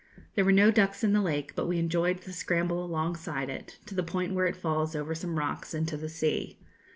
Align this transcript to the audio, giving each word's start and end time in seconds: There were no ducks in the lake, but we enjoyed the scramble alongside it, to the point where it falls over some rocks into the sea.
There 0.33 0.43
were 0.43 0.51
no 0.51 0.71
ducks 0.71 1.03
in 1.03 1.13
the 1.13 1.21
lake, 1.21 1.53
but 1.53 1.67
we 1.67 1.77
enjoyed 1.77 2.21
the 2.23 2.33
scramble 2.33 2.83
alongside 2.83 3.51
it, 3.51 3.77
to 3.85 3.93
the 3.93 4.01
point 4.01 4.33
where 4.33 4.47
it 4.47 4.55
falls 4.55 4.95
over 4.95 5.13
some 5.13 5.37
rocks 5.37 5.75
into 5.75 5.95
the 5.95 6.09
sea. 6.09 6.57